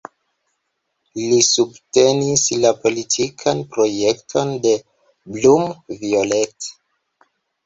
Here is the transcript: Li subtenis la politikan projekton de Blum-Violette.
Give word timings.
Li 1.17 1.35
subtenis 1.47 2.45
la 2.63 2.71
politikan 2.85 3.61
projekton 3.77 4.55
de 4.65 4.73
Blum-Violette. 5.37 6.73